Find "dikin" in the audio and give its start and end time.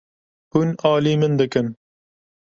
1.39-1.67